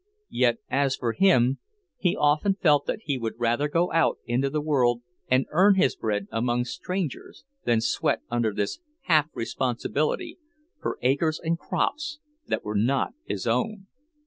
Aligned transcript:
Yet, 0.31 0.57
as 0.67 0.95
for 0.95 1.11
him, 1.13 1.59
he 1.99 2.15
often 2.15 2.55
felt 2.55 2.87
that 2.87 3.01
he 3.03 3.19
would 3.19 3.35
rather 3.37 3.67
go 3.67 3.91
out 3.93 4.17
into 4.25 4.49
the 4.49 4.59
world 4.59 5.03
and 5.27 5.45
earn 5.51 5.75
his 5.75 5.95
bread 5.95 6.25
among 6.31 6.65
strangers 6.65 7.45
than 7.65 7.81
sweat 7.81 8.21
under 8.31 8.51
this 8.51 8.79
half 9.01 9.27
responsibility 9.35 10.39
for 10.81 10.97
acres 11.03 11.39
and 11.43 11.59
crops 11.59 12.17
that 12.47 12.63
were 12.65 12.73
not 12.73 13.13
his 13.25 13.45
own. 13.45 13.85